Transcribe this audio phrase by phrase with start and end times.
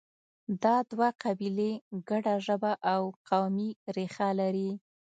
[0.63, 1.71] دا دوه قبیلې
[2.09, 4.71] ګډه ژبه او قومي ریښه لري.